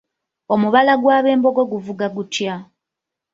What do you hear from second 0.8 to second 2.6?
gw’abembogo guvuga gutya?